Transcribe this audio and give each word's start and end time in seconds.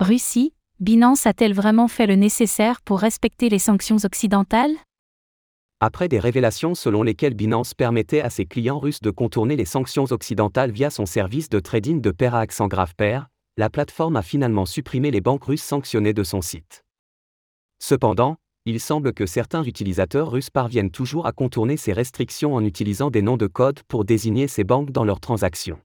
Russie, 0.00 0.54
Binance 0.78 1.26
a-t-elle 1.26 1.52
vraiment 1.52 1.86
fait 1.86 2.06
le 2.06 2.14
nécessaire 2.14 2.80
pour 2.80 3.00
respecter 3.00 3.50
les 3.50 3.58
sanctions 3.58 3.98
occidentales? 4.02 4.72
Après 5.78 6.08
des 6.08 6.18
révélations 6.18 6.74
selon 6.74 7.02
lesquelles 7.02 7.34
Binance 7.34 7.74
permettait 7.74 8.22
à 8.22 8.30
ses 8.30 8.46
clients 8.46 8.78
russes 8.78 9.02
de 9.02 9.10
contourner 9.10 9.56
les 9.56 9.66
sanctions 9.66 10.04
occidentales 10.04 10.70
via 10.70 10.88
son 10.88 11.04
service 11.04 11.50
de 11.50 11.60
trading 11.60 12.00
de 12.00 12.12
pair 12.12 12.34
à 12.34 12.40
accent 12.40 12.66
grave 12.66 12.94
pair, 12.96 13.28
la 13.58 13.68
plateforme 13.68 14.16
a 14.16 14.22
finalement 14.22 14.64
supprimé 14.64 15.10
les 15.10 15.20
banques 15.20 15.44
russes 15.44 15.62
sanctionnées 15.62 16.14
de 16.14 16.24
son 16.24 16.40
site. 16.40 16.82
Cependant, 17.78 18.36
il 18.64 18.80
semble 18.80 19.12
que 19.12 19.26
certains 19.26 19.64
utilisateurs 19.64 20.30
russes 20.30 20.48
parviennent 20.48 20.90
toujours 20.90 21.26
à 21.26 21.32
contourner 21.32 21.76
ces 21.76 21.92
restrictions 21.92 22.54
en 22.54 22.64
utilisant 22.64 23.10
des 23.10 23.20
noms 23.20 23.36
de 23.36 23.48
code 23.48 23.82
pour 23.82 24.06
désigner 24.06 24.48
ces 24.48 24.64
banques 24.64 24.92
dans 24.92 25.04
leurs 25.04 25.20
transactions. 25.20 25.78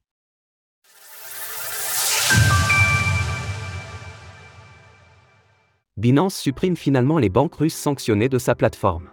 Binance 5.97 6.35
supprime 6.35 6.75
finalement 6.75 7.19
les 7.19 7.29
banques 7.29 7.55
russes 7.55 7.73
sanctionnées 7.73 8.27
de 8.27 8.37
sa 8.37 8.53
plateforme. 8.53 9.11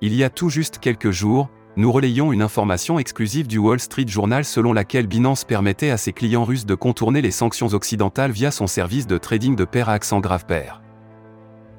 Il 0.00 0.14
y 0.14 0.22
a 0.22 0.30
tout 0.30 0.48
juste 0.48 0.78
quelques 0.78 1.10
jours, 1.10 1.50
nous 1.76 1.90
relayons 1.90 2.32
une 2.32 2.40
information 2.40 3.00
exclusive 3.00 3.48
du 3.48 3.58
Wall 3.58 3.80
Street 3.80 4.06
Journal 4.06 4.44
selon 4.44 4.72
laquelle 4.72 5.08
Binance 5.08 5.44
permettait 5.44 5.90
à 5.90 5.96
ses 5.96 6.12
clients 6.12 6.44
russes 6.44 6.66
de 6.66 6.76
contourner 6.76 7.20
les 7.20 7.32
sanctions 7.32 7.66
occidentales 7.66 8.30
via 8.30 8.52
son 8.52 8.68
service 8.68 9.08
de 9.08 9.18
trading 9.18 9.56
de 9.56 9.64
pair 9.64 9.88
à 9.88 9.94
accent 9.94 10.20
grave 10.20 10.46
pair. 10.46 10.82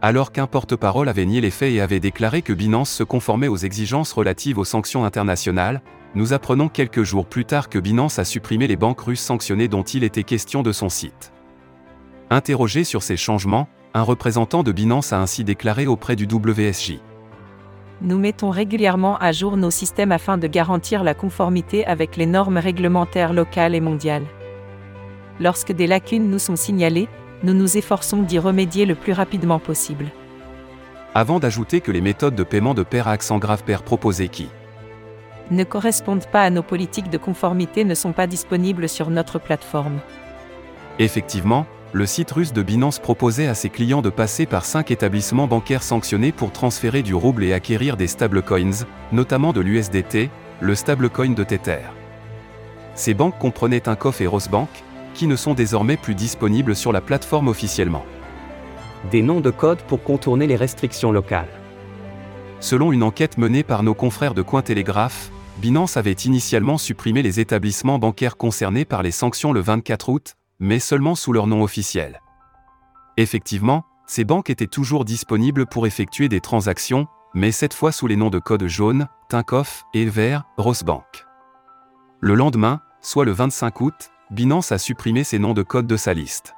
Alors 0.01 0.33
qu'un 0.33 0.47
porte-parole 0.47 1.07
avait 1.07 1.25
nié 1.25 1.39
les 1.39 1.49
faits 1.49 1.71
et 1.71 1.79
avait 1.79 2.01
déclaré 2.01 2.41
que 2.41 2.51
Binance 2.51 2.91
se 2.91 3.03
conformait 3.03 3.47
aux 3.47 3.55
exigences 3.55 4.11
relatives 4.11 4.57
aux 4.57 4.65
sanctions 4.65 5.05
internationales, 5.05 5.81
nous 6.13 6.33
apprenons 6.33 6.67
quelques 6.67 7.03
jours 7.03 7.25
plus 7.25 7.45
tard 7.45 7.69
que 7.69 7.79
Binance 7.79 8.19
a 8.19 8.25
supprimé 8.25 8.67
les 8.67 8.75
banques 8.75 8.99
russes 8.99 9.21
sanctionnées 9.21 9.69
dont 9.69 9.83
il 9.83 10.03
était 10.03 10.23
question 10.23 10.61
de 10.61 10.73
son 10.73 10.89
site. 10.89 11.31
Interrogé 12.29 12.83
sur 12.83 13.01
ces 13.01 13.15
changements, 13.15 13.69
un 13.93 14.01
représentant 14.01 14.63
de 14.63 14.71
Binance 14.71 15.13
a 15.13 15.19
ainsi 15.19 15.43
déclaré 15.43 15.85
auprès 15.85 16.15
du 16.15 16.25
WSJ. 16.25 16.99
Nous 18.01 18.17
mettons 18.17 18.49
régulièrement 18.49 19.17
à 19.17 19.31
jour 19.31 19.55
nos 19.55 19.71
systèmes 19.71 20.11
afin 20.11 20.37
de 20.37 20.47
garantir 20.47 21.03
la 21.03 21.13
conformité 21.13 21.85
avec 21.85 22.17
les 22.17 22.25
normes 22.25 22.57
réglementaires 22.57 23.33
locales 23.33 23.75
et 23.75 23.81
mondiales. 23.81 24.25
Lorsque 25.39 25.71
des 25.71 25.87
lacunes 25.87 26.29
nous 26.29 26.39
sont 26.39 26.55
signalées, 26.55 27.07
nous 27.43 27.53
nous 27.53 27.77
efforçons 27.77 28.23
d'y 28.23 28.39
remédier 28.39 28.85
le 28.85 28.95
plus 28.95 29.13
rapidement 29.13 29.59
possible. 29.59 30.07
Avant 31.13 31.39
d'ajouter 31.39 31.79
que 31.79 31.91
les 31.91 32.01
méthodes 32.01 32.35
de 32.35 32.43
paiement 32.43 32.73
de 32.73 32.83
pair 32.83 33.07
à 33.07 33.11
accent 33.11 33.37
grave 33.37 33.63
pair 33.63 33.83
proposées 33.83 34.29
qui 34.29 34.49
ne 35.51 35.63
correspondent 35.63 36.25
pas 36.25 36.41
à 36.41 36.49
nos 36.49 36.63
politiques 36.63 37.09
de 37.09 37.17
conformité 37.17 37.83
ne 37.83 37.95
sont 37.95 38.13
pas 38.13 38.27
disponibles 38.27 38.89
sur 38.89 39.09
notre 39.09 39.39
plateforme. 39.39 39.99
Effectivement, 40.99 41.67
le 41.93 42.07
site 42.07 42.31
russe 42.31 42.53
de 42.53 42.63
Binance 42.63 42.97
proposait 42.97 43.45
à 43.45 43.53
ses 43.53 43.69
clients 43.69 44.01
de 44.01 44.09
passer 44.09 44.47
par 44.47 44.65
cinq 44.65 44.89
établissements 44.89 45.45
bancaires 45.45 45.83
sanctionnés 45.83 46.31
pour 46.31 46.51
transférer 46.51 47.03
du 47.03 47.13
rouble 47.13 47.43
et 47.43 47.53
acquérir 47.53 47.97
des 47.97 48.07
stablecoins, 48.07 48.85
notamment 49.11 49.53
de 49.53 49.61
l'USDT, 49.61 50.31
le 50.59 50.73
stablecoin 50.73 51.35
de 51.35 51.43
Tether. 51.43 51.81
Ces 52.95 53.13
banques 53.13 53.37
comprenaient 53.37 53.87
un 53.87 53.97
et 54.19 54.27
Rosebank, 54.27 54.69
qui 55.13 55.27
ne 55.27 55.35
sont 55.35 55.53
désormais 55.53 55.97
plus 55.97 56.15
disponibles 56.15 56.75
sur 56.75 56.91
la 56.91 56.99
plateforme 56.99 57.47
officiellement. 57.47 58.05
Des 59.11 59.21
noms 59.21 59.41
de 59.41 59.51
code 59.51 59.81
pour 59.83 60.03
contourner 60.03 60.47
les 60.47 60.55
restrictions 60.55 61.11
locales. 61.11 61.49
Selon 62.59 62.91
une 62.91 63.03
enquête 63.03 63.37
menée 63.37 63.63
par 63.63 63.83
nos 63.83 63.93
confrères 63.93 64.33
de 64.33 64.41
Cointelegraph, 64.41 65.29
Binance 65.59 65.97
avait 65.97 66.13
initialement 66.13 66.79
supprimé 66.79 67.21
les 67.21 67.39
établissements 67.39 67.99
bancaires 67.99 68.37
concernés 68.37 68.85
par 68.85 69.03
les 69.03 69.11
sanctions 69.11 69.53
le 69.53 69.59
24 69.59 70.09
août, 70.09 70.35
mais 70.63 70.79
seulement 70.79 71.13
sous 71.13 71.33
leur 71.33 71.45
nom 71.45 71.61
officiel. 71.61 72.21
Effectivement, 73.17 73.83
ces 74.07 74.23
banques 74.23 74.49
étaient 74.49 74.65
toujours 74.65 75.03
disponibles 75.03 75.65
pour 75.65 75.85
effectuer 75.85 76.29
des 76.29 76.39
transactions, 76.39 77.07
mais 77.33 77.51
cette 77.51 77.73
fois 77.73 77.91
sous 77.91 78.07
les 78.07 78.15
noms 78.15 78.29
de 78.29 78.39
code 78.39 78.65
jaune, 78.67 79.09
Tinkoff 79.27 79.83
et 79.93 80.05
vert, 80.05 80.45
Rosebank. 80.55 81.25
Le 82.21 82.35
lendemain, 82.35 82.79
soit 83.01 83.25
le 83.25 83.33
25 83.33 83.81
août, 83.81 84.11
Binance 84.31 84.71
a 84.71 84.77
supprimé 84.77 85.25
ces 85.25 85.37
noms 85.37 85.53
de 85.53 85.63
code 85.63 85.85
de 85.85 85.97
sa 85.97 86.13
liste. 86.13 86.55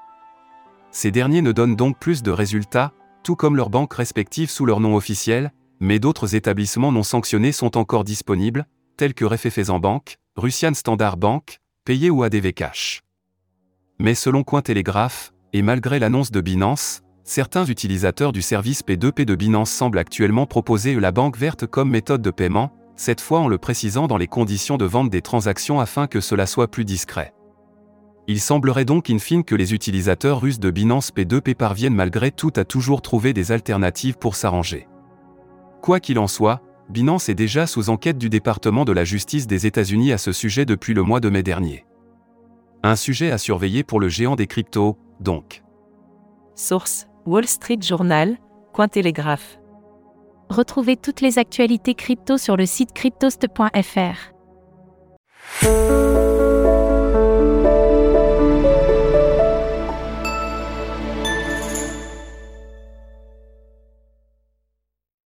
Ces 0.91 1.09
derniers 1.09 1.41
ne 1.41 1.51
donnent 1.51 1.75
donc 1.75 1.97
plus 1.97 2.21
de 2.21 2.29
résultats, 2.29 2.93
tout 3.23 3.35
comme 3.35 3.55
leurs 3.55 3.71
banques 3.71 3.95
respectives 3.95 4.51
sous 4.51 4.67
leur 4.67 4.79
nom 4.79 4.95
officiel, 4.95 5.51
mais 5.79 5.97
d'autres 5.97 6.35
établissements 6.35 6.91
non 6.91 7.03
sanctionnés 7.03 7.51
sont 7.51 7.75
encore 7.75 8.03
disponibles, 8.03 8.67
tels 8.97 9.15
que 9.15 9.25
Refefezan 9.25 9.79
Bank, 9.79 10.17
Russian 10.35 10.75
Standard 10.75 11.17
Bank, 11.17 11.57
Payé 11.85 12.11
ou 12.11 12.21
ADV 12.21 12.53
Cash. 12.53 13.01
Mais 13.99 14.13
selon 14.13 14.43
Cointelegraph, 14.43 15.31
et 15.53 15.61
malgré 15.61 15.99
l'annonce 15.99 16.31
de 16.31 16.41
Binance, 16.41 17.01
certains 17.23 17.65
utilisateurs 17.65 18.33
du 18.33 18.41
service 18.41 18.83
P2P 18.83 19.23
de 19.23 19.35
Binance 19.35 19.71
semblent 19.71 19.97
actuellement 19.97 20.45
proposer 20.45 20.99
la 20.99 21.13
banque 21.13 21.37
verte 21.37 21.65
comme 21.65 21.89
méthode 21.89 22.21
de 22.21 22.29
paiement, 22.29 22.73
cette 22.97 23.21
fois 23.21 23.39
en 23.39 23.47
le 23.47 23.57
précisant 23.57 24.07
dans 24.07 24.17
les 24.17 24.27
conditions 24.27 24.75
de 24.75 24.85
vente 24.85 25.09
des 25.09 25.21
transactions 25.21 25.79
afin 25.79 26.07
que 26.07 26.19
cela 26.19 26.45
soit 26.45 26.69
plus 26.69 26.83
discret. 26.83 27.33
Il 28.27 28.41
semblerait 28.41 28.85
donc 28.85 29.09
in 29.09 29.19
fine 29.19 29.43
que 29.43 29.55
les 29.55 29.73
utilisateurs 29.73 30.41
russes 30.41 30.59
de 30.59 30.71
Binance 30.71 31.11
P2P 31.11 31.55
parviennent 31.55 31.95
malgré 31.95 32.31
tout 32.31 32.51
à 32.55 32.65
toujours 32.65 33.01
trouver 33.01 33.33
des 33.33 33.51
alternatives 33.51 34.17
pour 34.17 34.35
s'arranger. 34.35 34.87
Quoi 35.81 35.99
qu'il 35.99 36.19
en 36.19 36.27
soit, 36.27 36.61
Binance 36.89 37.29
est 37.29 37.35
déjà 37.35 37.65
sous 37.65 37.89
enquête 37.89 38.17
du 38.17 38.29
département 38.29 38.83
de 38.83 38.91
la 38.91 39.05
justice 39.05 39.47
des 39.47 39.65
États-Unis 39.65 40.11
à 40.11 40.17
ce 40.17 40.31
sujet 40.31 40.65
depuis 40.65 40.93
le 40.93 41.03
mois 41.03 41.19
de 41.19 41.29
mai 41.29 41.43
dernier. 41.43 41.84
Un 42.85 42.95
sujet 42.95 43.31
à 43.31 43.39
surveiller 43.39 43.83
pour 43.83 43.99
le 43.99 44.09
géant 44.09 44.35
des 44.35 44.45
cryptos, 44.45 44.95
donc. 45.19 45.63
Source 46.53 47.07
Wall 47.25 47.47
Street 47.47 47.79
Journal, 47.81 48.37
Cointelegraph. 48.73 49.57
Retrouvez 50.49 50.95
toutes 50.95 51.21
les 51.21 51.39
actualités 51.39 51.95
crypto 51.95 52.37
sur 52.37 52.55
le 52.55 52.67
site 52.67 52.93
cryptost.fr. 52.93 54.35